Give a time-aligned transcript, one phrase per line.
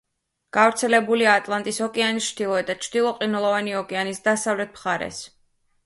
[0.55, 5.27] გავრცელებულია ატლანტის ოკეანის ჩრდილოეთ და ჩრდილო ყინულოვანი ოკეანის დასავლეთ მხარეს.